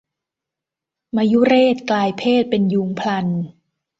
[1.15, 3.27] มยุเรศกลายเพศเป็นยูงพลัน